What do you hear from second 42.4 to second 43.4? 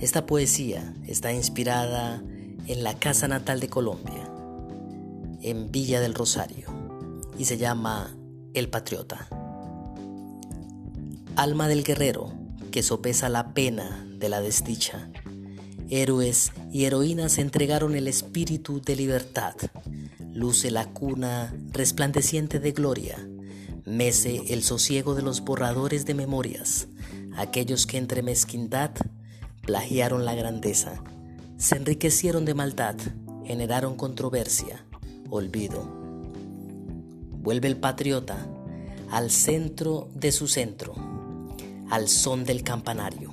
del campanario.